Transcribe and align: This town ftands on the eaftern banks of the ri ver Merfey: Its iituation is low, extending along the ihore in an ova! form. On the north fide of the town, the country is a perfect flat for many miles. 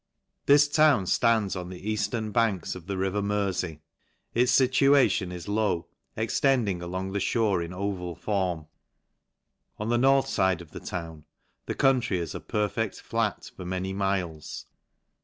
This 0.47 0.67
town 0.67 1.03
ftands 1.05 1.55
on 1.55 1.69
the 1.69 1.79
eaftern 1.85 2.33
banks 2.33 2.73
of 2.73 2.87
the 2.87 2.97
ri 2.97 3.09
ver 3.09 3.21
Merfey: 3.21 3.81
Its 4.33 4.59
iituation 4.59 5.31
is 5.31 5.47
low, 5.47 5.85
extending 6.17 6.81
along 6.81 7.11
the 7.11 7.19
ihore 7.19 7.63
in 7.63 7.71
an 7.71 7.77
ova! 7.77 8.15
form. 8.15 8.65
On 9.77 9.89
the 9.89 9.99
north 9.99 10.33
fide 10.33 10.59
of 10.59 10.71
the 10.71 10.79
town, 10.79 11.25
the 11.67 11.75
country 11.75 12.17
is 12.17 12.33
a 12.33 12.39
perfect 12.39 12.99
flat 12.99 13.51
for 13.55 13.63
many 13.63 13.93
miles. 13.93 14.65